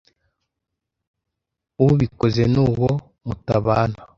[1.85, 2.89] ubikoze n’uwo
[3.25, 3.97] mutabana